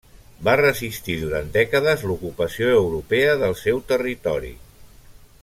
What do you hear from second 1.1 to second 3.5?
durant dècades l'ocupació europea